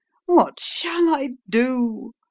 [0.25, 2.15] What shall I do?